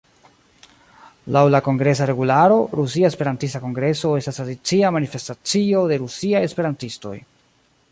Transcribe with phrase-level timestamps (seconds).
[1.35, 7.17] Laŭ la Kongresa regularo, "Rusia Esperantista Kongreso estas tradicia manifestacio de rusiaj esperantistoj.